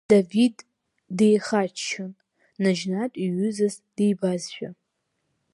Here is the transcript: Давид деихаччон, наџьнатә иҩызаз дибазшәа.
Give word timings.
Давид 0.09 0.55
деихаччон, 1.17 2.11
наџьнатә 2.61 3.19
иҩызаз 3.25 3.75
дибазшәа. 3.95 4.69